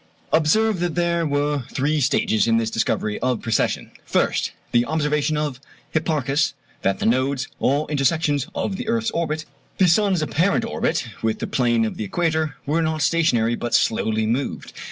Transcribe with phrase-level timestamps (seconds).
[0.33, 5.51] Observe that there were three stages in this discovery of precession: First, the observation by
[5.91, 9.45] Hipparchus, that the nodes, or intersections of the earth's orbit
[9.77, 14.25] (the sun's apparent orbit) with the plane of the equator, were not stationary, but slowly
[14.25, 14.73] moved.